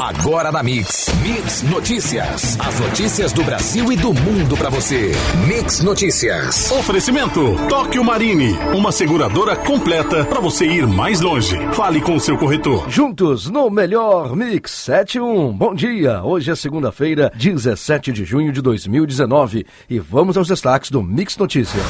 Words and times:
Agora 0.00 0.50
na 0.50 0.62
Mix. 0.62 1.08
Mix 1.22 1.62
Notícias. 1.62 2.58
As 2.58 2.80
notícias 2.80 3.32
do 3.32 3.42
Brasil 3.42 3.92
e 3.92 3.96
do 3.96 4.14
mundo 4.14 4.56
para 4.56 4.70
você. 4.70 5.12
Mix 5.46 5.82
Notícias. 5.82 6.70
Oferecimento 6.70 7.54
Tóquio 7.68 8.02
Marine, 8.02 8.52
uma 8.74 8.90
seguradora 8.90 9.54
completa 9.56 10.24
para 10.24 10.40
você 10.40 10.66
ir 10.66 10.86
mais 10.86 11.20
longe. 11.20 11.56
Fale 11.74 12.00
com 12.00 12.16
o 12.16 12.20
seu 12.20 12.38
corretor. 12.38 12.88
Juntos 12.88 13.50
no 13.50 13.68
melhor 13.68 14.34
Mix 14.34 14.70
71. 14.70 15.52
Bom 15.52 15.74
dia. 15.74 16.22
Hoje 16.22 16.50
é 16.50 16.54
segunda-feira, 16.54 17.30
17 17.34 18.12
de 18.12 18.24
junho 18.24 18.52
de 18.52 18.62
2019 18.62 19.66
e 19.90 19.98
vamos 19.98 20.36
aos 20.36 20.48
destaques 20.48 20.90
do 20.90 21.02
Mix 21.02 21.36
Notícias. 21.36 21.84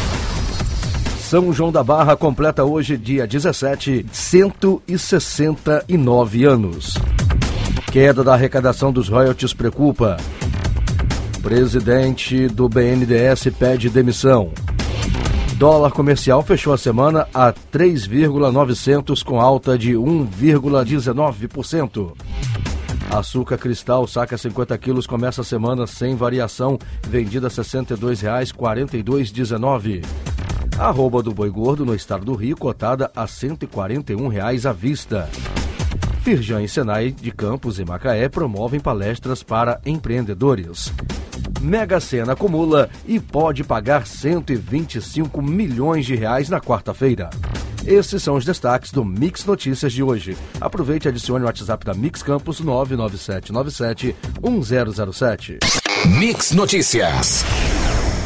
São 1.20 1.52
João 1.52 1.70
da 1.70 1.84
Barra 1.84 2.16
completa 2.16 2.64
hoje, 2.64 2.96
dia 2.96 3.26
17, 3.26 4.06
169 4.10 6.44
anos. 6.44 6.94
Queda 7.90 8.22
da 8.22 8.34
arrecadação 8.34 8.92
dos 8.92 9.08
royalties 9.08 9.54
preocupa. 9.54 10.18
Presidente 11.42 12.46
do 12.46 12.68
BNDES 12.68 13.48
pede 13.58 13.88
demissão. 13.88 14.52
Dólar 15.54 15.92
comercial 15.92 16.42
fechou 16.42 16.74
a 16.74 16.78
semana 16.78 17.26
a 17.32 17.50
3,900 17.50 19.22
com 19.22 19.40
alta 19.40 19.78
de 19.78 19.94
1,19%. 19.94 22.12
Açúcar 23.10 23.56
cristal 23.56 24.06
saca 24.06 24.36
50 24.36 24.76
quilos 24.76 25.06
começa 25.06 25.40
a 25.40 25.44
semana 25.44 25.86
sem 25.86 26.14
variação, 26.14 26.78
vendida 27.08 27.46
a 27.46 27.50
R$ 27.50 27.56
62,42,19. 27.56 30.04
Arroba 30.78 31.22
do 31.22 31.32
boi 31.32 31.48
gordo 31.48 31.86
no 31.86 31.94
estado 31.94 32.26
do 32.26 32.34
Rio, 32.34 32.54
cotada 32.54 33.10
a 33.16 33.26
141 33.26 34.28
reais 34.28 34.66
à 34.66 34.74
vista. 34.74 35.26
Firjan 36.28 36.62
e 36.62 36.68
Senai 36.68 37.10
de 37.10 37.32
Campos 37.32 37.78
e 37.78 37.86
Macaé 37.86 38.28
promovem 38.28 38.78
palestras 38.78 39.42
para 39.42 39.80
empreendedores. 39.86 40.92
Mega 41.58 41.98
Sena 42.00 42.34
acumula 42.34 42.90
e 43.06 43.18
pode 43.18 43.64
pagar 43.64 44.06
125 44.06 45.40
milhões 45.40 46.04
de 46.04 46.14
reais 46.14 46.50
na 46.50 46.60
quarta-feira. 46.60 47.30
Esses 47.86 48.22
são 48.22 48.36
os 48.36 48.44
destaques 48.44 48.92
do 48.92 49.06
Mix 49.06 49.46
Notícias 49.46 49.90
de 49.90 50.02
hoje. 50.02 50.36
Aproveite 50.60 51.06
e 51.06 51.08
adicione 51.08 51.44
o 51.44 51.46
WhatsApp 51.46 51.82
da 51.82 51.94
Mix 51.94 52.22
Campos 52.22 52.60
99797 52.60 54.14
1007. 54.42 55.58
Mix 56.18 56.52
Notícias. 56.52 57.42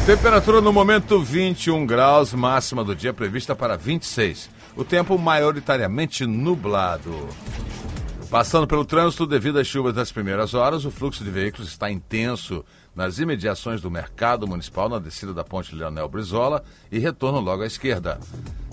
Temperatura 0.05 0.59
no 0.59 0.73
momento 0.73 1.21
21 1.21 1.85
graus, 1.85 2.33
máxima 2.33 2.83
do 2.83 2.93
dia 2.93 3.13
prevista 3.13 3.55
para 3.55 3.77
26. 3.77 4.49
O 4.75 4.83
tempo 4.83 5.17
maioritariamente 5.17 6.25
nublado. 6.25 7.29
Passando 8.33 8.65
pelo 8.65 8.83
trânsito, 8.83 9.27
devido 9.27 9.59
às 9.59 9.67
chuvas 9.67 9.93
das 9.93 10.11
primeiras 10.11 10.55
horas, 10.55 10.85
o 10.85 10.89
fluxo 10.89 11.23
de 11.23 11.29
veículos 11.29 11.67
está 11.67 11.91
intenso 11.91 12.65
nas 12.95 13.19
imediações 13.19 13.79
do 13.79 13.91
mercado 13.91 14.47
municipal 14.47 14.89
na 14.89 14.97
descida 14.97 15.35
da 15.35 15.43
ponte 15.43 15.75
Leonel 15.75 16.09
Brizola 16.09 16.63
e 16.91 16.97
retorno 16.97 17.39
logo 17.39 17.61
à 17.61 17.67
esquerda. 17.67 18.19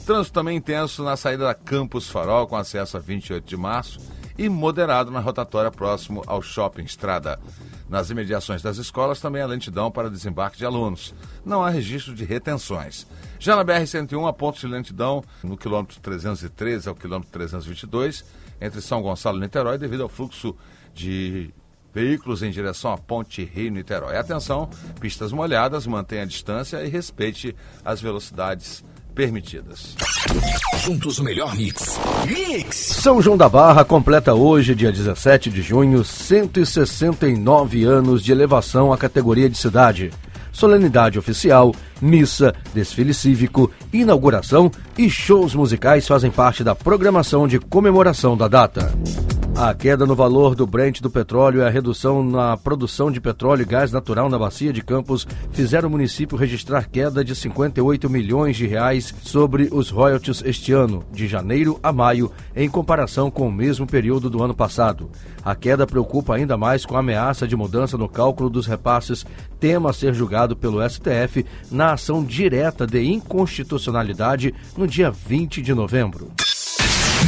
Trânsito 0.06 0.32
também 0.32 0.56
intenso 0.56 1.04
na 1.04 1.14
saída 1.14 1.44
da 1.44 1.52
Campus 1.52 2.08
Farol, 2.08 2.46
com 2.46 2.56
acesso 2.56 2.96
a 2.96 3.00
28 3.00 3.44
de 3.46 3.54
março, 3.54 4.00
e 4.38 4.48
moderado 4.48 5.10
na 5.10 5.20
rotatória 5.20 5.70
próximo 5.70 6.22
ao 6.26 6.40
Shopping 6.40 6.84
Estrada. 6.84 7.38
Nas 7.86 8.08
imediações 8.08 8.62
das 8.62 8.78
escolas 8.78 9.20
também 9.20 9.42
há 9.42 9.46
lentidão 9.46 9.90
para 9.90 10.08
desembarque 10.08 10.56
de 10.56 10.64
alunos. 10.64 11.14
Não 11.44 11.62
há 11.62 11.68
registro 11.68 12.14
de 12.14 12.24
retenções. 12.24 13.06
Já 13.38 13.54
na 13.54 13.62
BR-101, 13.62 14.26
há 14.26 14.32
pontos 14.32 14.62
de 14.62 14.68
lentidão 14.68 15.22
no 15.44 15.58
quilômetro 15.58 16.00
313 16.00 16.88
ao 16.88 16.94
quilômetro 16.94 17.30
322, 17.30 18.24
entre 18.60 18.80
São 18.80 19.02
Gonçalo 19.02 19.38
e 19.38 19.40
Niterói, 19.40 19.78
devido 19.78 20.02
ao 20.02 20.08
fluxo 20.08 20.54
de 20.94 21.50
veículos 21.92 22.42
em 22.42 22.50
direção 22.50 22.92
à 22.92 22.98
Ponte 22.98 23.42
Rio-Niterói. 23.44 24.16
Atenção, 24.16 24.68
pistas 25.00 25.32
molhadas, 25.32 25.86
mantenha 25.86 26.22
a 26.22 26.26
distância 26.26 26.82
e 26.84 26.88
respeite 26.88 27.54
as 27.84 28.00
velocidades 28.00 28.84
permitidas. 29.14 29.96
Juntos 30.84 31.18
o 31.18 31.24
melhor 31.24 31.54
mix. 31.56 31.98
Mix! 32.26 32.76
São 32.76 33.20
João 33.20 33.36
da 33.36 33.48
Barra 33.48 33.84
completa 33.84 34.34
hoje, 34.34 34.74
dia 34.74 34.92
17 34.92 35.50
de 35.50 35.62
junho, 35.62 36.04
169 36.04 37.84
anos 37.84 38.22
de 38.22 38.32
elevação 38.32 38.92
à 38.92 38.98
categoria 38.98 39.50
de 39.50 39.58
cidade. 39.58 40.10
Solenidade 40.60 41.18
oficial, 41.18 41.74
missa, 42.02 42.54
desfile 42.74 43.14
cívico, 43.14 43.70
inauguração 43.90 44.70
e 44.98 45.08
shows 45.08 45.54
musicais 45.54 46.06
fazem 46.06 46.30
parte 46.30 46.62
da 46.62 46.74
programação 46.74 47.48
de 47.48 47.58
comemoração 47.58 48.36
da 48.36 48.46
data. 48.46 48.92
A 49.60 49.74
queda 49.74 50.06
no 50.06 50.16
valor 50.16 50.54
do 50.54 50.66
Brent 50.66 51.02
do 51.02 51.10
petróleo 51.10 51.60
e 51.60 51.62
a 51.62 51.68
redução 51.68 52.24
na 52.24 52.56
produção 52.56 53.10
de 53.10 53.20
petróleo 53.20 53.60
e 53.60 53.66
gás 53.66 53.92
natural 53.92 54.30
na 54.30 54.38
bacia 54.38 54.72
de 54.72 54.80
Campos 54.80 55.26
fizeram 55.52 55.86
o 55.86 55.90
município 55.90 56.38
registrar 56.38 56.88
queda 56.88 57.22
de 57.22 57.36
58 57.36 58.08
milhões 58.08 58.56
de 58.56 58.66
reais 58.66 59.14
sobre 59.22 59.68
os 59.70 59.90
royalties 59.90 60.42
este 60.46 60.72
ano, 60.72 61.04
de 61.12 61.28
janeiro 61.28 61.78
a 61.82 61.92
maio, 61.92 62.32
em 62.56 62.70
comparação 62.70 63.30
com 63.30 63.48
o 63.48 63.52
mesmo 63.52 63.86
período 63.86 64.30
do 64.30 64.42
ano 64.42 64.54
passado. 64.54 65.10
A 65.44 65.54
queda 65.54 65.86
preocupa 65.86 66.36
ainda 66.36 66.56
mais 66.56 66.86
com 66.86 66.96
a 66.96 67.00
ameaça 67.00 67.46
de 67.46 67.54
mudança 67.54 67.98
no 67.98 68.08
cálculo 68.08 68.48
dos 68.48 68.66
repasses, 68.66 69.26
tema 69.60 69.90
a 69.90 69.92
ser 69.92 70.14
julgado 70.14 70.56
pelo 70.56 70.80
STF 70.88 71.44
na 71.70 71.92
ação 71.92 72.24
direta 72.24 72.86
de 72.86 73.04
inconstitucionalidade 73.04 74.54
no 74.74 74.86
dia 74.86 75.10
20 75.10 75.60
de 75.60 75.74
novembro. 75.74 76.30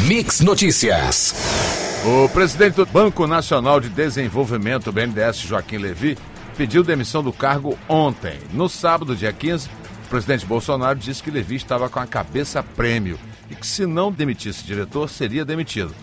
Mix 0.08 0.40
Notícias. 0.40 1.81
O 2.04 2.28
presidente 2.30 2.74
do 2.74 2.84
Banco 2.84 3.28
Nacional 3.28 3.78
de 3.78 3.88
Desenvolvimento, 3.88 4.90
BNDES, 4.90 5.36
Joaquim 5.36 5.76
Levi, 5.76 6.18
pediu 6.56 6.82
demissão 6.82 7.22
do 7.22 7.32
cargo 7.32 7.78
ontem. 7.88 8.40
No 8.52 8.68
sábado, 8.68 9.14
dia 9.14 9.32
15, 9.32 9.68
o 10.06 10.08
presidente 10.08 10.44
Bolsonaro 10.44 10.98
disse 10.98 11.22
que 11.22 11.30
Levi 11.30 11.54
estava 11.54 11.88
com 11.88 12.00
a 12.00 12.06
cabeça 12.06 12.60
prêmio 12.60 13.16
e 13.48 13.54
que 13.54 13.64
se 13.64 13.86
não 13.86 14.10
demitisse 14.10 14.64
diretor, 14.64 15.08
seria 15.08 15.44
demitido. 15.44 15.94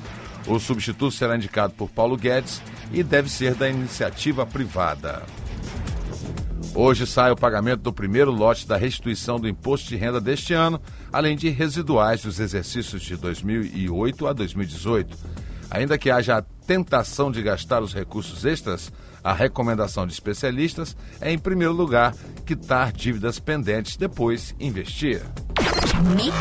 O 0.47 0.57
substituto 0.57 1.13
será 1.13 1.35
indicado 1.35 1.73
por 1.73 1.89
Paulo 1.89 2.15
Guedes 2.15 2.61
e 2.93 3.03
deve 3.03 3.29
ser 3.29 3.53
da 3.53 3.69
iniciativa 3.69 4.45
privada. 4.45 5.23
Hoje 6.73 7.05
sai 7.05 7.29
o 7.29 7.35
pagamento 7.35 7.81
do 7.81 7.91
primeiro 7.91 8.31
lote 8.31 8.65
da 8.65 8.77
restituição 8.77 9.37
do 9.37 9.49
imposto 9.49 9.89
de 9.89 9.97
renda 9.97 10.21
deste 10.21 10.53
ano, 10.53 10.79
além 11.11 11.35
de 11.35 11.49
residuais 11.49 12.21
dos 12.21 12.39
exercícios 12.39 13.01
de 13.01 13.17
2008 13.17 14.27
a 14.27 14.31
2018. 14.31 15.17
Ainda 15.71 15.97
que 15.97 16.09
haja 16.09 16.37
a 16.37 16.41
tentação 16.41 17.31
de 17.31 17.41
gastar 17.41 17.81
os 17.81 17.93
recursos 17.93 18.45
extras, 18.45 18.91
a 19.23 19.33
recomendação 19.33 20.07
de 20.07 20.13
especialistas 20.13 20.95
é, 21.19 21.31
em 21.31 21.37
primeiro 21.37 21.73
lugar, 21.73 22.15
quitar 22.45 22.91
dívidas 22.91 23.39
pendentes, 23.39 23.97
depois 23.97 24.55
investir. 24.59 25.21
Mix. 25.99 26.33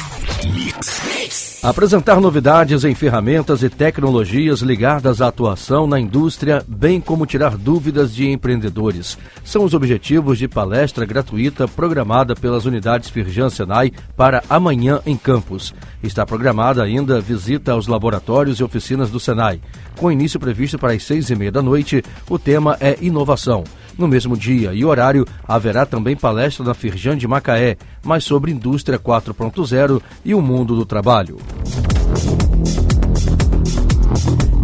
Mix. 0.54 1.02
Mix. 1.04 1.64
Apresentar 1.64 2.20
novidades 2.20 2.84
em 2.84 2.94
ferramentas 2.94 3.64
e 3.64 3.68
tecnologias 3.68 4.60
ligadas 4.60 5.20
à 5.20 5.26
atuação 5.26 5.84
na 5.84 5.98
indústria, 5.98 6.64
bem 6.68 7.00
como 7.00 7.26
tirar 7.26 7.56
dúvidas 7.56 8.14
de 8.14 8.30
empreendedores. 8.30 9.18
São 9.42 9.64
os 9.64 9.74
objetivos 9.74 10.38
de 10.38 10.46
palestra 10.46 11.04
gratuita 11.04 11.66
programada 11.66 12.36
pelas 12.36 12.66
unidades 12.66 13.10
Firjan 13.10 13.50
Senai 13.50 13.90
para 14.16 14.44
amanhã 14.48 15.00
em 15.04 15.16
Campos. 15.16 15.74
Está 16.04 16.24
programada 16.24 16.80
ainda 16.84 17.20
visita 17.20 17.72
aos 17.72 17.88
laboratórios 17.88 18.60
e 18.60 18.64
oficinas 18.64 19.10
do 19.10 19.18
Senai. 19.18 19.60
Com 19.96 20.12
início 20.12 20.38
previsto 20.38 20.78
para 20.78 20.92
as 20.92 21.02
seis 21.02 21.30
e 21.30 21.34
meia 21.34 21.50
da 21.50 21.62
noite, 21.62 22.04
o 22.30 22.38
tema 22.38 22.76
é 22.78 22.96
inovação. 23.00 23.64
No 23.98 24.06
mesmo 24.06 24.36
dia 24.36 24.72
e 24.72 24.84
horário, 24.84 25.26
haverá 25.46 25.84
também 25.84 26.14
palestra 26.14 26.64
na 26.64 26.72
Firjan 26.72 27.16
de 27.16 27.26
Macaé, 27.26 27.76
mais 28.04 28.22
sobre 28.22 28.52
indústria 28.52 28.96
4.0 28.96 30.00
e 30.24 30.34
o 30.36 30.40
mundo 30.40 30.76
do 30.76 30.86
trabalho. 30.86 31.36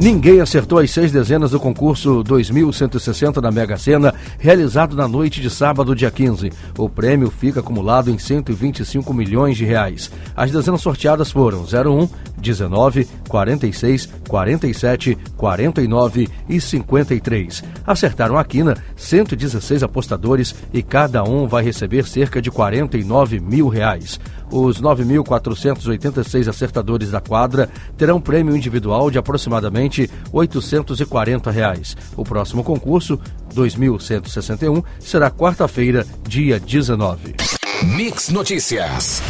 Ninguém 0.04 0.38
acertou 0.38 0.80
as 0.80 0.90
seis 0.90 1.10
dezenas 1.10 1.52
do 1.52 1.58
concurso 1.58 2.22
2160 2.22 3.40
da 3.40 3.50
Mega 3.50 3.78
Sena, 3.78 4.12
realizado 4.38 4.94
na 4.94 5.08
noite 5.08 5.40
de 5.40 5.48
sábado, 5.48 5.96
dia 5.96 6.10
15. 6.10 6.52
O 6.76 6.90
prêmio 6.90 7.30
fica 7.30 7.60
acumulado 7.60 8.10
em 8.10 8.18
125 8.18 9.14
milhões 9.14 9.56
de 9.56 9.64
reais. 9.64 10.10
As 10.36 10.52
dezenas 10.52 10.82
sorteadas 10.82 11.30
foram 11.30 11.62
01, 11.62 12.06
19, 12.36 13.08
46, 13.30 14.10
47, 14.28 15.16
49 15.38 16.28
e 16.50 16.60
53. 16.60 17.64
Acertaram 17.86 18.36
a 18.36 18.44
quina 18.44 18.76
116 18.96 19.82
apostadores 19.82 20.54
e 20.70 20.82
cada 20.82 21.24
um 21.24 21.48
vai 21.48 21.64
receber 21.64 22.06
cerca 22.06 22.42
de 22.42 22.50
49 22.50 23.40
mil 23.40 23.68
reais. 23.68 24.20
Os 24.54 24.80
9.486 24.80 26.46
acertadores 26.46 27.10
da 27.10 27.20
quadra 27.20 27.68
terão 27.98 28.20
prêmio 28.20 28.56
individual 28.56 29.10
de 29.10 29.18
aproximadamente 29.18 30.08
840 30.32 31.50
reais. 31.50 31.96
O 32.16 32.22
próximo 32.22 32.62
concurso, 32.62 33.18
2161, 33.52 34.80
será 35.00 35.28
quarta-feira, 35.28 36.06
dia 36.22 36.60
19. 36.60 37.34
Mix 37.82 38.28
Notícias. 38.28 39.20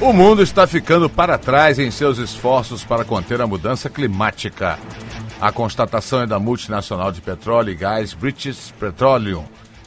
O 0.00 0.10
mundo 0.10 0.42
está 0.42 0.66
ficando 0.66 1.10
para 1.10 1.36
trás 1.36 1.78
em 1.78 1.90
seus 1.90 2.16
esforços 2.16 2.82
para 2.82 3.04
conter 3.04 3.42
a 3.42 3.46
mudança 3.46 3.90
climática. 3.90 4.78
A 5.38 5.52
constatação 5.52 6.22
é 6.22 6.26
da 6.26 6.38
multinacional 6.38 7.12
de 7.12 7.20
petróleo 7.20 7.72
e 7.72 7.74
gás 7.74 8.14
British 8.14 8.72
Petroleum. 8.80 9.44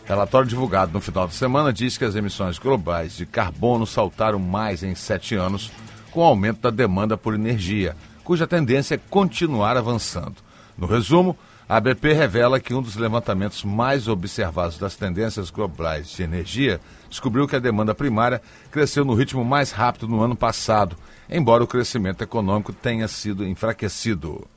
Relatório 0.07 0.47
divulgado 0.47 0.93
no 0.93 1.01
final 1.01 1.27
de 1.27 1.35
semana 1.35 1.73
diz 1.73 1.97
que 1.97 2.05
as 2.05 2.15
emissões 2.15 2.57
globais 2.57 3.17
de 3.17 3.25
carbono 3.25 3.85
saltaram 3.85 4.39
mais 4.39 4.81
em 4.81 4.95
sete 4.95 5.35
anos, 5.35 5.69
com 6.11 6.21
o 6.21 6.23
aumento 6.23 6.61
da 6.61 6.69
demanda 6.69 7.17
por 7.17 7.33
energia, 7.33 7.93
cuja 8.23 8.47
tendência 8.47 8.95
é 8.95 9.01
continuar 9.09 9.75
avançando. 9.75 10.37
No 10.77 10.87
resumo, 10.87 11.37
a 11.67 11.77
BP 11.81 12.13
revela 12.13 12.57
que 12.57 12.73
um 12.73 12.81
dos 12.81 12.95
levantamentos 12.95 13.65
mais 13.65 14.07
observados 14.07 14.77
das 14.77 14.95
tendências 14.95 15.49
globais 15.49 16.07
de 16.07 16.23
energia 16.23 16.79
descobriu 17.09 17.45
que 17.45 17.57
a 17.57 17.59
demanda 17.59 17.93
primária 17.93 18.41
cresceu 18.71 19.03
no 19.03 19.13
ritmo 19.13 19.43
mais 19.43 19.71
rápido 19.71 20.07
no 20.07 20.21
ano 20.21 20.37
passado, 20.37 20.95
embora 21.29 21.65
o 21.65 21.67
crescimento 21.67 22.21
econômico 22.21 22.71
tenha 22.71 23.09
sido 23.09 23.45
enfraquecido. 23.45 24.47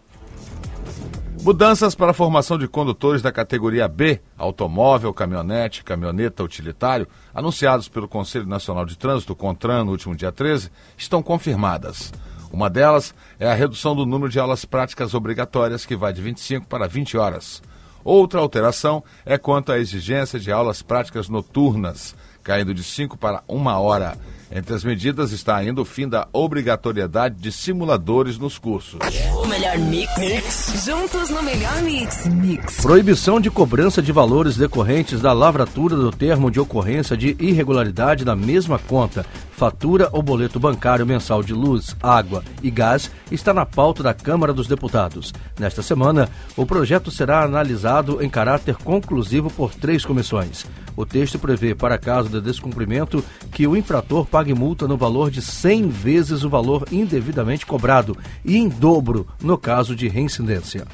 Mudanças 1.43 1.95
para 1.95 2.11
a 2.11 2.15
formação 2.15 2.59
de 2.59 2.69
condutores 2.69 3.23
da 3.23 3.33
categoria 3.33 3.89
B, 3.89 4.21
automóvel, 4.37 5.13
caminhonete, 5.15 5.83
caminhoneta 5.83 6.45
utilitário, 6.45 7.09
anunciados 7.35 7.89
pelo 7.89 8.07
Conselho 8.07 8.47
Nacional 8.47 8.85
de 8.85 8.97
Trânsito, 8.97 9.35
CONTRAN, 9.35 9.85
no 9.85 9.93
último 9.93 10.15
dia 10.15 10.31
13, 10.31 10.71
estão 10.99 11.23
confirmadas. 11.23 12.13
Uma 12.53 12.69
delas 12.69 13.15
é 13.39 13.51
a 13.51 13.55
redução 13.55 13.97
do 13.97 14.05
número 14.05 14.31
de 14.31 14.39
aulas 14.39 14.67
práticas 14.67 15.15
obrigatórias, 15.15 15.87
que 15.87 15.97
vai 15.97 16.13
de 16.13 16.21
25 16.21 16.67
para 16.67 16.87
20 16.87 17.17
horas. 17.17 17.63
Outra 18.05 18.39
alteração 18.39 19.03
é 19.25 19.39
quanto 19.39 19.73
à 19.73 19.79
exigência 19.79 20.39
de 20.39 20.53
aulas 20.53 20.83
práticas 20.83 21.31
noturnas, 21.31 22.15
caindo 22.43 22.75
de 22.75 22.83
5 22.83 23.17
para 23.17 23.43
1 23.49 23.67
hora. 23.67 24.19
Entre 24.53 24.75
as 24.75 24.83
medidas 24.83 25.31
está 25.31 25.57
ainda 25.57 25.81
o 25.81 25.85
fim 25.85 26.09
da 26.09 26.27
obrigatoriedade 26.33 27.37
de 27.37 27.53
simuladores 27.53 28.37
nos 28.37 28.59
cursos. 28.59 28.99
O 29.41 29.47
melhor 29.47 29.79
mix. 29.79 30.19
mix. 30.19 30.85
Juntos 30.85 31.31
no 31.31 31.41
melhor 31.41 31.81
mix. 31.83 32.27
Mix. 32.27 32.81
Proibição 32.81 33.41
de 33.41 33.49
cobrança 33.49 34.03
de 34.03 34.11
valores 34.11 34.57
decorrentes 34.57 35.21
da 35.21 35.33
lavratura 35.33 35.95
do 35.95 36.11
termo 36.11 36.51
de 36.51 36.59
ocorrência 36.59 37.17
de 37.17 37.37
irregularidade 37.39 38.25
na 38.25 38.35
mesma 38.35 38.77
conta, 38.77 39.25
fatura 39.61 40.09
ou 40.11 40.23
boleto 40.23 40.59
bancário 40.59 41.05
mensal 41.05 41.43
de 41.43 41.53
luz, 41.53 41.95
água 42.03 42.43
e 42.63 42.71
gás 42.71 43.11
está 43.31 43.53
na 43.53 43.67
pauta 43.67 44.03
da 44.03 44.15
Câmara 44.15 44.55
dos 44.55 44.67
Deputados. 44.67 45.35
Nesta 45.59 45.83
semana, 45.83 46.31
o 46.57 46.65
projeto 46.65 47.11
será 47.11 47.43
analisado 47.43 48.23
em 48.23 48.31
caráter 48.31 48.77
conclusivo 48.77 49.51
por 49.51 49.75
três 49.75 50.03
comissões. 50.03 50.65
O 50.97 51.05
texto 51.05 51.39
prevê, 51.39 51.75
para 51.75 51.99
caso 51.99 52.31
de 52.31 52.41
descumprimento, 52.41 53.23
que 53.53 53.67
o 53.67 53.77
infrator 53.77 54.25
pague 54.25 54.55
multa 54.55 54.89
no 54.89 54.97
valor 54.97 55.31
de 55.31 55.43
100 55.43 55.91
vezes 55.91 56.43
o 56.43 56.49
valor 56.49 56.87
indevidamente 56.91 57.67
cobrado 57.67 58.17
e 58.43 58.57
em 58.57 58.67
dobro 58.67 59.27
no 59.43 59.59
caso 59.59 59.95
de 59.95 60.09
reincidência. 60.09 60.87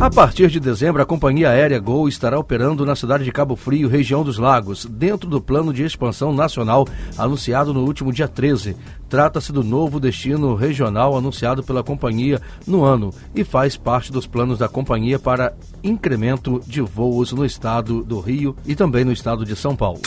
A 0.00 0.08
partir 0.08 0.48
de 0.48 0.58
dezembro, 0.58 1.02
a 1.02 1.04
companhia 1.04 1.50
aérea 1.50 1.78
Gol 1.78 2.08
estará 2.08 2.38
operando 2.38 2.86
na 2.86 2.96
cidade 2.96 3.22
de 3.22 3.30
Cabo 3.30 3.54
Frio, 3.54 3.86
região 3.86 4.24
dos 4.24 4.38
Lagos, 4.38 4.86
dentro 4.86 5.28
do 5.28 5.42
plano 5.42 5.74
de 5.74 5.84
expansão 5.84 6.32
nacional 6.32 6.88
anunciado 7.18 7.74
no 7.74 7.84
último 7.84 8.10
dia 8.10 8.26
13. 8.26 8.74
Trata-se 9.10 9.52
do 9.52 9.62
novo 9.62 10.00
destino 10.00 10.54
regional 10.54 11.18
anunciado 11.18 11.62
pela 11.62 11.84
companhia 11.84 12.40
no 12.66 12.82
ano 12.82 13.12
e 13.34 13.44
faz 13.44 13.76
parte 13.76 14.10
dos 14.10 14.26
planos 14.26 14.58
da 14.58 14.70
companhia 14.70 15.18
para 15.18 15.52
incremento 15.84 16.62
de 16.66 16.80
voos 16.80 17.30
no 17.32 17.44
estado 17.44 18.02
do 18.02 18.20
Rio 18.20 18.56
e 18.64 18.74
também 18.74 19.04
no 19.04 19.12
estado 19.12 19.44
de 19.44 19.54
São 19.54 19.76
Paulo. 19.76 20.00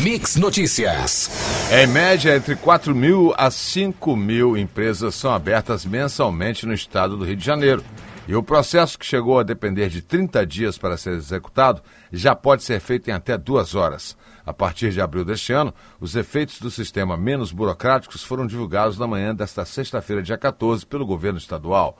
Mix 0.00 0.36
Notícias. 0.36 1.28
Em 1.72 1.88
média, 1.88 2.36
entre 2.36 2.54
4 2.54 2.94
mil 2.94 3.34
a 3.36 3.50
5 3.50 4.16
mil 4.16 4.56
empresas 4.56 5.16
são 5.16 5.32
abertas 5.32 5.84
mensalmente 5.84 6.64
no 6.66 6.72
estado 6.72 7.16
do 7.16 7.24
Rio 7.24 7.36
de 7.36 7.44
Janeiro. 7.44 7.82
E 8.26 8.36
o 8.36 8.42
processo, 8.42 8.98
que 8.98 9.04
chegou 9.04 9.38
a 9.38 9.42
depender 9.42 9.88
de 9.88 10.00
30 10.00 10.46
dias 10.46 10.78
para 10.78 10.96
ser 10.96 11.14
executado, 11.14 11.82
já 12.12 12.34
pode 12.34 12.62
ser 12.62 12.80
feito 12.80 13.08
em 13.08 13.12
até 13.12 13.36
duas 13.36 13.74
horas. 13.74 14.16
A 14.46 14.52
partir 14.52 14.90
de 14.90 15.00
abril 15.00 15.24
deste 15.24 15.52
ano, 15.52 15.74
os 16.00 16.14
efeitos 16.14 16.60
do 16.60 16.70
sistema 16.70 17.16
menos 17.16 17.52
burocráticos 17.52 18.22
foram 18.22 18.46
divulgados 18.46 18.98
na 18.98 19.06
manhã 19.06 19.34
desta 19.34 19.64
sexta-feira, 19.64 20.22
dia 20.22 20.38
14, 20.38 20.86
pelo 20.86 21.06
governo 21.06 21.38
estadual. 21.38 21.98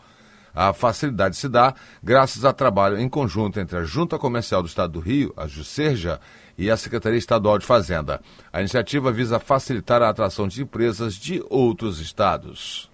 A 0.54 0.72
facilidade 0.72 1.36
se 1.36 1.48
dá 1.48 1.74
graças 2.02 2.44
a 2.44 2.52
trabalho 2.52 2.98
em 2.98 3.08
conjunto 3.08 3.58
entre 3.58 3.78
a 3.78 3.84
Junta 3.84 4.18
Comercial 4.18 4.62
do 4.62 4.68
Estado 4.68 4.92
do 4.92 5.00
Rio, 5.00 5.32
a 5.36 5.46
Juscerja, 5.46 6.20
e 6.56 6.70
a 6.70 6.76
Secretaria 6.76 7.18
Estadual 7.18 7.58
de 7.58 7.66
Fazenda. 7.66 8.20
A 8.52 8.60
iniciativa 8.60 9.10
visa 9.10 9.40
facilitar 9.40 10.02
a 10.02 10.10
atração 10.10 10.46
de 10.46 10.62
empresas 10.62 11.14
de 11.14 11.42
outros 11.48 11.98
estados. 11.98 12.90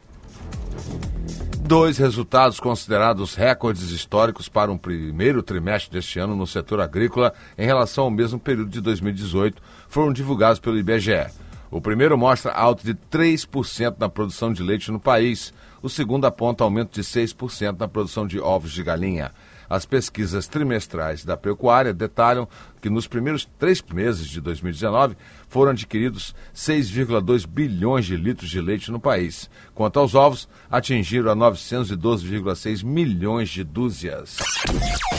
Dois 1.69 1.99
resultados 1.99 2.59
considerados 2.59 3.35
recordes 3.35 3.91
históricos 3.91 4.49
para 4.49 4.73
um 4.73 4.79
primeiro 4.79 5.43
trimestre 5.43 5.93
deste 5.93 6.19
ano 6.19 6.35
no 6.35 6.47
setor 6.47 6.81
agrícola 6.81 7.35
em 7.59 7.67
relação 7.67 8.05
ao 8.05 8.11
mesmo 8.11 8.41
período 8.41 8.71
de 8.71 8.81
2018 8.81 9.61
foram 9.87 10.11
divulgados 10.11 10.59
pelo 10.59 10.79
IBGE. 10.79 11.27
O 11.71 11.79
primeiro 11.79 12.17
mostra 12.17 12.53
alta 12.53 12.83
de 12.83 12.95
3% 12.95 13.97
na 14.01 14.09
produção 14.09 14.51
de 14.51 14.63
leite 14.63 14.91
no 14.91 14.99
país. 14.99 15.53
O 15.83 15.91
segundo 15.91 16.25
aponta 16.27 16.65
aumento 16.65 16.95
de 16.95 17.03
6% 17.03 17.79
na 17.79 17.87
produção 17.87 18.27
de 18.27 18.41
ovos 18.41 18.73
de 18.73 18.83
galinha. 18.83 19.31
As 19.69 19.85
pesquisas 19.85 20.49
trimestrais 20.49 21.23
da 21.23 21.37
pecuária 21.37 21.93
detalham 21.93 22.49
que 22.81 22.91
nos 22.91 23.07
primeiros 23.07 23.49
três 23.59 23.83
meses 23.83 24.27
de 24.27 24.41
2019 24.41 25.17
foram 25.49 25.73
adquiridos 25.73 26.35
6,2 26.55 27.47
bilhões 27.47 28.05
de 28.05 28.17
litros 28.17 28.51
de 28.51 28.61
leite 28.61 28.91
no 28.91 29.01
país. 29.01 29.49
Quanto 29.75 29.99
aos 29.99 30.15
ovos, 30.15 30.49
atingiram 30.71 31.31
a 31.31 31.37
912,6 31.37 32.85
milhões 32.85 33.49
de 33.49 33.65
dúzias. 33.65 34.37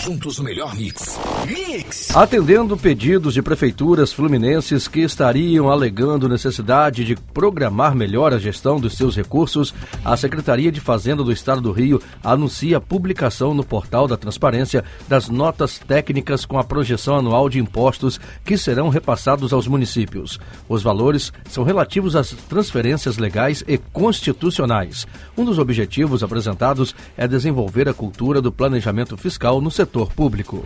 Juntos 0.04 0.40
o 0.40 0.44
melhor 0.44 0.76
mix. 0.76 1.20
Mix. 1.48 2.16
Atendendo 2.16 2.78
pedidos 2.78 3.34
de 3.34 3.42
prefeituras 3.42 4.14
fluminenses 4.14 4.88
que 4.88 5.02
estariam 5.02 5.70
alegando 5.70 6.30
necessidade 6.30 7.04
de 7.04 7.16
programar 7.16 7.96
melhor 7.96 8.34
a 8.34 8.40
gestão 8.40 8.80
dos 8.80 8.96
seus 8.96 9.16
recursos, 9.16 9.74
a 10.06 10.16
Secretaria 10.16 10.72
de 10.72 10.80
Fazenda 10.80 11.24
do 11.24 11.32
Estado 11.32 11.62
do 11.62 11.72
Rio 11.72 12.02
anuncia 12.24 12.78
a 12.78 12.82
publicação 12.82 13.54
no 13.54 13.64
portal 13.64 14.08
da 14.08 14.16
Transparência 14.16 14.84
das 15.08 15.28
notas 15.28 15.80
técnicas 15.80 16.46
com 16.46 16.58
a 16.58 16.64
projeção 16.64 17.18
anual 17.18 17.49
de 17.50 17.60
impostos 17.60 18.20
que 18.46 18.58
serão 18.58 18.90
repassados 18.90 19.52
aos 19.52 19.68
municípios. 19.68 20.40
Os 20.68 20.82
valores 20.82 21.34
são 21.50 21.64
relativos 21.64 22.16
às 22.16 22.32
transferências 22.32 23.18
legais 23.18 23.64
e 23.68 23.78
constitucionais. 23.78 25.06
Um 25.38 25.44
dos 25.44 25.60
objetivos 25.60 26.24
apresentados 26.24 26.96
é 27.18 27.28
desenvolver 27.28 27.90
a 27.90 27.94
cultura 27.94 28.42
do 28.42 28.52
planejamento 28.52 29.18
fiscal 29.18 29.60
no 29.60 29.72
setor 29.72 30.14
público. 30.14 30.64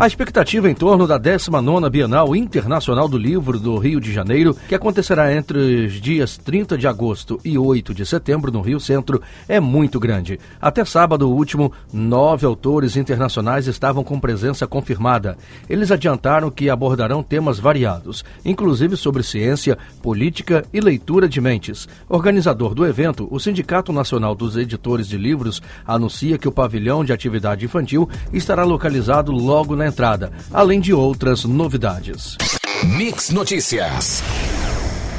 A 0.00 0.06
expectativa 0.06 0.70
em 0.70 0.74
torno 0.74 1.06
da 1.06 1.20
19ª 1.20 1.90
Bienal 1.90 2.34
Internacional 2.34 3.06
do 3.06 3.18
Livro 3.18 3.60
do 3.60 3.76
Rio 3.76 4.00
de 4.00 4.10
Janeiro, 4.10 4.56
que 4.66 4.74
acontecerá 4.74 5.30
entre 5.36 5.58
os 5.84 6.00
dias 6.00 6.38
30 6.38 6.78
de 6.78 6.86
agosto 6.86 7.38
e 7.44 7.58
8 7.58 7.92
de 7.92 8.06
setembro 8.06 8.50
no 8.50 8.62
Rio 8.62 8.80
Centro, 8.80 9.20
é 9.46 9.60
muito 9.60 10.00
grande. 10.00 10.40
Até 10.58 10.86
sábado 10.86 11.28
último, 11.30 11.70
nove 11.92 12.46
autores 12.46 12.96
internacionais 12.96 13.66
estavam 13.66 14.02
com 14.02 14.18
presença 14.18 14.66
confirmada. 14.66 15.36
Eles 15.68 15.90
adiantaram 15.90 16.50
que 16.50 16.70
abordarão 16.70 17.22
temas 17.22 17.58
variados, 17.58 18.24
inclusive 18.42 18.96
sobre 18.96 19.22
ciência, 19.22 19.76
política 20.02 20.64
e 20.72 20.80
leitura 20.80 21.28
de 21.28 21.42
mentes. 21.42 21.86
Organizador 22.08 22.74
do 22.74 22.86
evento, 22.86 23.28
o 23.30 23.38
Sindicato 23.38 23.92
Nacional 23.92 24.34
dos 24.34 24.56
Editores 24.56 25.06
de 25.06 25.18
Livros 25.18 25.60
anuncia 25.86 26.38
que 26.38 26.48
o 26.48 26.52
pavilhão 26.52 27.04
de 27.04 27.12
atividade 27.12 27.66
infantil 27.66 28.08
estará 28.32 28.64
localizado 28.64 29.30
logo 29.30 29.76
na 29.76 29.89
entrada, 29.90 30.32
além 30.50 30.80
de 30.80 30.94
outras 30.94 31.44
novidades. 31.44 32.38
Mix 32.82 33.28
Notícias. 33.30 34.22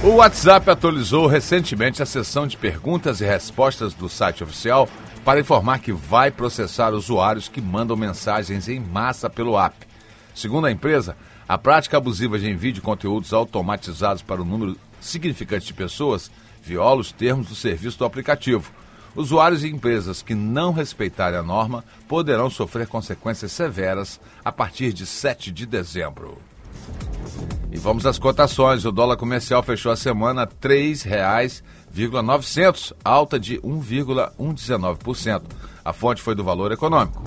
O 0.03 0.15
WhatsApp 0.15 0.67
atualizou 0.67 1.27
recentemente 1.27 2.01
a 2.01 2.07
seção 2.07 2.47
de 2.47 2.57
perguntas 2.57 3.21
e 3.21 3.25
respostas 3.25 3.93
do 3.93 4.09
site 4.09 4.43
oficial 4.43 4.89
para 5.23 5.39
informar 5.39 5.77
que 5.77 5.91
vai 5.91 6.31
processar 6.31 6.91
usuários 6.91 7.47
que 7.47 7.61
mandam 7.61 7.95
mensagens 7.95 8.67
em 8.67 8.79
massa 8.79 9.29
pelo 9.29 9.59
app. 9.59 9.75
Segundo 10.33 10.65
a 10.65 10.71
empresa, 10.71 11.15
a 11.47 11.57
prática 11.57 11.97
abusiva 11.97 12.39
de 12.39 12.49
envio 12.49 12.73
de 12.73 12.81
conteúdos 12.81 13.31
automatizados 13.31 14.23
para 14.23 14.41
um 14.41 14.45
número 14.45 14.75
significante 14.99 15.67
de 15.67 15.73
pessoas 15.73 16.31
viola 16.63 17.01
os 17.01 17.11
termos 17.11 17.47
do 17.47 17.55
serviço 17.55 17.99
do 17.99 18.05
aplicativo. 18.05 18.71
Usuários 19.15 19.63
e 19.63 19.67
empresas 19.67 20.21
que 20.21 20.33
não 20.33 20.71
respeitarem 20.71 21.39
a 21.39 21.43
norma 21.43 21.83
poderão 22.07 22.49
sofrer 22.49 22.87
consequências 22.87 23.51
severas 23.51 24.19
a 24.43 24.51
partir 24.51 24.91
de 24.93 25.05
7 25.05 25.51
de 25.51 25.65
dezembro. 25.65 26.37
E 27.71 27.77
vamos 27.77 28.05
às 28.05 28.19
cotações. 28.19 28.85
O 28.85 28.91
dólar 28.91 29.17
comercial 29.17 29.63
fechou 29.63 29.91
a 29.91 29.97
semana 29.97 30.43
R$ 30.43 30.49
3,900, 30.59 32.93
alta 33.03 33.39
de 33.39 33.57
1,119%. 33.59 35.41
A 35.83 35.91
fonte 35.93 36.21
foi 36.21 36.35
do 36.35 36.43
valor 36.43 36.71
econômico. 36.71 37.23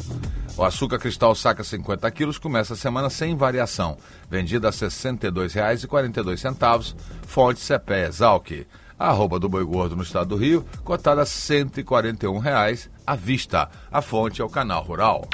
O 0.57 0.63
açúcar 0.63 0.99
cristal 0.99 1.35
saca 1.35 1.65
50 1.65 2.09
quilos 2.13 2.39
começa 2.39 2.75
a 2.75 2.77
semana 2.77 3.11
sem 3.11 3.35
variação, 3.35 3.99
vendida 4.31 4.69
a 4.69 4.71
R$ 4.71 4.77
62,42, 4.77 6.95
fonte 7.27 7.61
CPE 7.61 8.07
Exalc. 8.07 8.65
A 8.99 9.09
arroba 9.09 9.41
do 9.41 9.49
boi 9.49 9.65
gordo 9.65 9.97
no 9.97 10.03
estado 10.03 10.29
do 10.29 10.37
Rio, 10.37 10.65
cotada 10.85 11.23
a 11.23 11.27
141 11.27 12.39
reais 12.39 12.89
à 13.07 13.17
vista. 13.17 13.69
A 13.91 14.01
fonte 14.01 14.41
é 14.41 14.45
o 14.45 14.49
canal 14.49 14.83
Rural. 14.83 15.29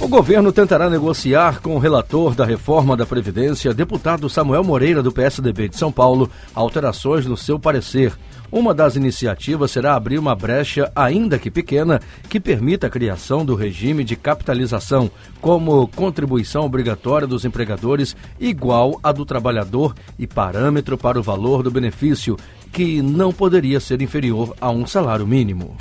O 0.00 0.08
governo 0.08 0.52
tentará 0.52 0.88
negociar 0.88 1.60
com 1.60 1.76
o 1.76 1.78
relator 1.78 2.34
da 2.34 2.44
reforma 2.44 2.96
da 2.96 3.06
Previdência, 3.06 3.74
deputado 3.74 4.28
Samuel 4.28 4.64
Moreira, 4.64 5.02
do 5.02 5.12
PSDB 5.12 5.68
de 5.68 5.76
São 5.76 5.92
Paulo, 5.92 6.30
alterações 6.54 7.26
no 7.26 7.36
seu 7.36 7.58
parecer. 7.58 8.12
Uma 8.52 8.74
das 8.74 8.96
iniciativas 8.96 9.70
será 9.70 9.94
abrir 9.94 10.18
uma 10.18 10.34
brecha, 10.34 10.92
ainda 10.94 11.38
que 11.38 11.50
pequena, 11.50 11.98
que 12.28 12.38
permita 12.38 12.86
a 12.86 12.90
criação 12.90 13.46
do 13.46 13.54
regime 13.54 14.04
de 14.04 14.14
capitalização, 14.14 15.10
como 15.40 15.88
contribuição 15.88 16.66
obrigatória 16.66 17.26
dos 17.26 17.46
empregadores 17.46 18.14
igual 18.38 19.00
à 19.02 19.10
do 19.10 19.24
trabalhador 19.24 19.94
e 20.18 20.26
parâmetro 20.26 20.98
para 20.98 21.18
o 21.18 21.22
valor 21.22 21.62
do 21.62 21.70
benefício, 21.70 22.36
que 22.70 23.00
não 23.00 23.32
poderia 23.32 23.80
ser 23.80 24.02
inferior 24.02 24.54
a 24.60 24.70
um 24.70 24.86
salário 24.86 25.26
mínimo. 25.26 25.74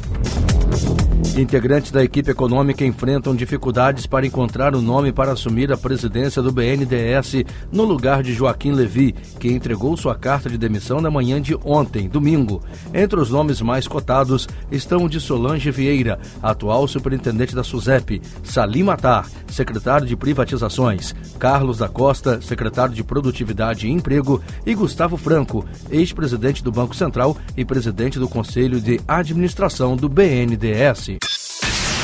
Integrantes 1.38 1.92
da 1.92 2.04
equipe 2.04 2.30
econômica 2.30 2.84
enfrentam 2.84 3.34
dificuldades 3.34 4.06
para 4.06 4.26
encontrar 4.26 4.76
o 4.76 4.82
nome 4.82 5.14
para 5.14 5.32
assumir 5.32 5.72
a 5.72 5.78
presidência 5.78 6.42
do 6.42 6.52
BNDES 6.52 7.46
no 7.72 7.86
lugar 7.86 8.22
de 8.22 8.34
Joaquim 8.34 8.74
Levi, 8.74 9.16
que 9.40 9.48
entregou 9.48 9.96
sua 9.96 10.14
carta 10.14 10.50
de 10.50 10.58
demissão 10.58 11.00
na 11.00 11.10
manhã 11.10 11.42
de 11.42 11.58
ontem, 11.64 12.10
domingo. 12.10 12.62
Entre 12.94 13.18
os 13.18 13.30
nomes 13.30 13.62
mais 13.62 13.88
cotados 13.88 14.46
estão 14.70 15.06
o 15.06 15.10
de 15.10 15.22
Solange 15.22 15.72
Vieira, 15.72 16.20
atual 16.44 16.86
superintendente 16.86 17.56
da 17.56 17.64
SUSEP, 17.64 18.22
Salim 18.44 18.84
Matar, 18.84 19.26
secretário 19.48 20.06
de 20.06 20.18
Privatizações, 20.18 21.16
Carlos 21.40 21.78
da 21.78 21.88
Costa, 21.88 22.42
secretário 22.42 22.94
de 22.94 23.06
Produtividade 23.06 23.88
e 23.88 23.92
Emprego, 23.92 24.42
e 24.66 24.76
Gustavo 24.76 25.16
Franco, 25.16 25.66
ex-presidente 25.90 26.62
do 26.62 26.74
Banco 26.74 26.96
Central 26.96 27.38
e 27.56 27.64
presidente 27.64 28.20
do 28.20 28.28
Conselho 28.28 28.82
de 28.82 29.00
Administração 29.08 29.96
do 29.96 30.10
BNDES. 30.10 31.31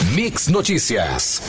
Mix 0.05 0.47
Notícias. 0.47 1.41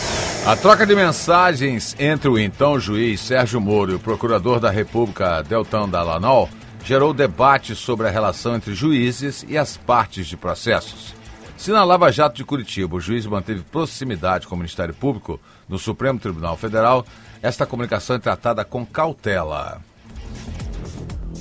A 0.46 0.56
troca 0.56 0.86
de 0.86 0.94
mensagens 0.94 1.94
entre 1.98 2.28
o 2.28 2.38
então 2.38 2.80
juiz 2.80 3.20
Sérgio 3.20 3.60
Moro 3.60 3.92
e 3.92 3.94
o 3.94 4.00
procurador 4.00 4.58
da 4.58 4.70
República 4.70 5.42
Deltan 5.42 5.86
Dallagnol 5.86 6.48
gerou 6.82 7.12
debate 7.12 7.74
sobre 7.74 8.08
a 8.08 8.10
relação 8.10 8.56
entre 8.56 8.74
juízes 8.74 9.44
e 9.46 9.58
as 9.58 9.76
partes 9.76 10.26
de 10.26 10.36
processos. 10.36 11.14
Se 11.58 11.70
na 11.70 11.84
Lava 11.84 12.10
Jato 12.10 12.36
de 12.36 12.44
Curitiba 12.44 12.96
o 12.96 13.00
juiz 13.00 13.26
manteve 13.26 13.62
proximidade 13.62 14.46
com 14.46 14.54
o 14.54 14.58
Ministério 14.58 14.94
Público 14.94 15.38
no 15.68 15.78
Supremo 15.78 16.18
Tribunal 16.18 16.56
Federal, 16.56 17.04
esta 17.42 17.66
comunicação 17.66 18.16
é 18.16 18.18
tratada 18.18 18.64
com 18.64 18.86
cautela. 18.86 19.82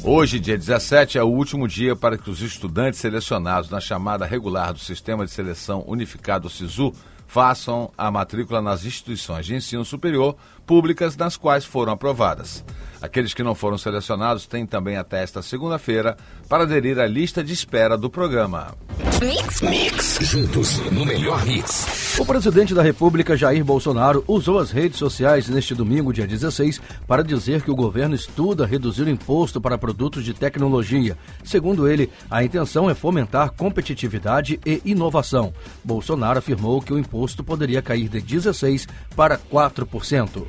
Hoje, 0.03 0.39
dia 0.39 0.57
17, 0.57 1.17
é 1.17 1.23
o 1.23 1.27
último 1.27 1.67
dia 1.67 1.95
para 1.95 2.17
que 2.17 2.29
os 2.29 2.41
estudantes 2.41 2.99
selecionados 2.99 3.69
na 3.69 3.79
chamada 3.79 4.25
regular 4.25 4.73
do 4.73 4.79
Sistema 4.79 5.25
de 5.25 5.31
Seleção 5.31 5.83
Unificado 5.87 6.49
SISU 6.49 6.93
façam 7.25 7.91
a 7.97 8.09
matrícula 8.09 8.61
nas 8.61 8.85
instituições 8.85 9.45
de 9.45 9.55
ensino 9.55 9.83
superior 9.83 10.35
públicas 10.67 11.15
nas 11.15 11.37
quais 11.37 11.63
foram 11.63 11.93
aprovadas. 11.93 12.63
Aqueles 13.01 13.33
que 13.33 13.43
não 13.43 13.55
foram 13.55 13.77
selecionados 13.77 14.45
têm 14.45 14.65
também 14.65 14.97
até 14.97 15.23
esta 15.23 15.41
segunda-feira 15.41 16.17
para 16.49 16.63
aderir 16.63 16.99
à 16.99 17.07
lista 17.07 17.43
de 17.43 17.53
espera 17.53 17.97
do 17.97 18.09
programa. 18.09 18.75
Mix, 19.21 19.61
mix, 19.61 20.19
juntos 20.21 20.79
no 20.91 21.05
melhor 21.05 21.45
mix. 21.45 22.17
O 22.19 22.25
presidente 22.25 22.73
da 22.73 22.81
República, 22.81 23.37
Jair 23.37 23.63
Bolsonaro, 23.63 24.23
usou 24.27 24.59
as 24.59 24.71
redes 24.71 24.97
sociais 24.97 25.47
neste 25.47 25.73
domingo, 25.73 26.13
dia 26.13 26.25
16, 26.25 26.81
para 27.07 27.23
dizer 27.23 27.61
que 27.61 27.71
o 27.71 27.75
governo 27.75 28.15
estuda 28.15 28.65
reduzir 28.65 29.03
o 29.03 29.09
imposto 29.09 29.61
para 29.61 29.77
produtos 29.77 30.25
de 30.25 30.33
tecnologia. 30.33 31.17
Segundo 31.43 31.87
ele, 31.87 32.11
a 32.29 32.43
intenção 32.43 32.89
é 32.89 32.95
fomentar 32.95 33.51
competitividade 33.51 34.59
e 34.65 34.81
inovação. 34.85 35.53
Bolsonaro 35.83 36.39
afirmou 36.39 36.81
que 36.81 36.93
o 36.93 36.99
imposto 36.99 37.43
poderia 37.43 37.81
cair 37.81 38.09
de 38.09 38.21
16% 38.21 38.87
para 39.15 39.37
4%. 39.37 40.45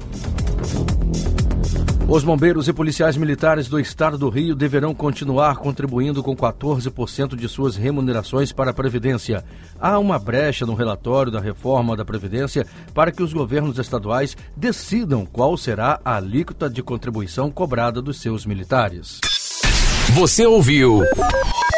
Os 2.08 2.24
bombeiros 2.24 2.66
e 2.66 2.72
policiais 2.72 3.18
militares 3.18 3.68
do 3.68 3.78
estado 3.78 4.16
do 4.16 4.30
Rio 4.30 4.54
deverão 4.54 4.94
continuar 4.94 5.58
contribuindo 5.58 6.22
com 6.22 6.34
14% 6.34 7.36
de 7.36 7.46
suas 7.50 7.76
remunerações 7.76 8.50
para 8.50 8.70
a 8.70 8.74
Previdência. 8.74 9.44
Há 9.78 9.98
uma 9.98 10.18
brecha 10.18 10.64
no 10.64 10.74
relatório 10.74 11.30
da 11.30 11.38
reforma 11.38 11.94
da 11.94 12.06
Previdência 12.06 12.66
para 12.94 13.12
que 13.12 13.22
os 13.22 13.34
governos 13.34 13.78
estaduais 13.78 14.34
decidam 14.56 15.26
qual 15.26 15.54
será 15.58 16.00
a 16.02 16.16
alíquota 16.16 16.70
de 16.70 16.82
contribuição 16.82 17.50
cobrada 17.50 18.00
dos 18.00 18.18
seus 18.22 18.46
militares. 18.46 19.20
Você 20.14 20.46
ouviu 20.46 21.02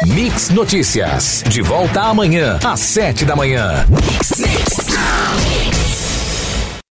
Mix 0.05 0.49
Notícias. 0.49 1.43
De 1.49 1.61
volta 1.61 2.03
amanhã, 2.03 2.57
às 2.63 2.79
sete 2.79 3.25
da 3.25 3.35
manhã. 3.35 3.85
Mix, 3.89 4.39
mix. 4.39 4.80